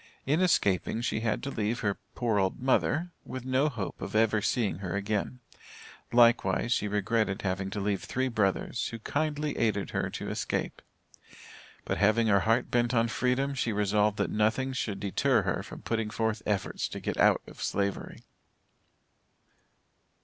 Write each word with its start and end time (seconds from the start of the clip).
In 0.25 0.41
escaping, 0.41 1.01
she 1.01 1.19
had 1.19 1.43
to 1.43 1.51
leave 1.51 1.81
her 1.81 1.99
"poor 2.15 2.39
old 2.39 2.59
mother" 2.59 3.11
with 3.23 3.45
no 3.45 3.69
hope 3.69 4.01
of 4.01 4.15
ever 4.15 4.41
seeing 4.41 4.79
her 4.79 4.95
again; 4.95 5.41
likewise 6.11 6.73
she 6.73 6.87
regretted 6.87 7.43
having 7.43 7.69
to 7.69 7.79
leave 7.79 8.03
three 8.03 8.27
brothers, 8.27 8.87
who 8.87 8.97
kindly 8.97 9.55
aided 9.59 9.91
her 9.91 10.09
to 10.09 10.31
escape. 10.31 10.81
But 11.85 11.99
having 11.99 12.25
her 12.25 12.39
heart 12.39 12.71
bent 12.71 12.95
on 12.95 13.09
freedom, 13.09 13.53
she 13.53 13.71
resolved 13.71 14.17
that 14.17 14.31
nothing 14.31 14.73
should 14.73 14.99
deter 14.99 15.43
her 15.43 15.61
from 15.61 15.83
putting 15.83 16.09
forth 16.09 16.41
efforts 16.47 16.87
to 16.87 16.99
get 16.99 17.17
out 17.17 17.43
of 17.45 17.61
Slavery. 17.61 18.23